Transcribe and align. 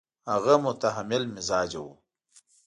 هغه 0.31 0.53
متحمل 0.65 1.23
مزاجه 1.35 1.79
وو. 1.83 1.93